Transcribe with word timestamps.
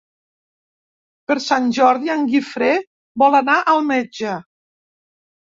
Per 1.31 1.35
Sant 1.49 1.67
Jordi 1.79 2.11
en 2.15 2.25
Guifré 2.31 2.71
vol 3.25 3.41
anar 3.43 3.59
al 3.75 3.85
metge. 3.91 4.37